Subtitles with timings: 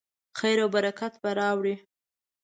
[0.39, 1.75] خیر او برکت به راوړي.